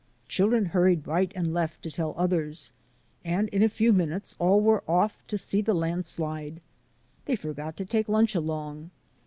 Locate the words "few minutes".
3.69-4.35